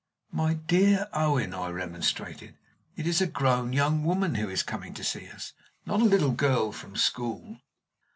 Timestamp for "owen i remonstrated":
1.13-2.57